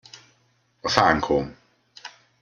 A 0.79 0.89
szánkóm! 0.89 1.55